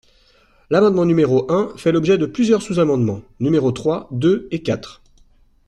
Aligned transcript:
L’amendement 0.71 1.05
numéro 1.05 1.45
un 1.51 1.77
fait 1.77 1.91
l’objet 1.91 2.17
de 2.17 2.25
plusieurs 2.25 2.63
sous-amendements, 2.63 3.21
numéros 3.39 3.71
trois, 3.71 4.07
deux 4.09 4.47
et 4.49 4.63
quatre. 4.63 5.03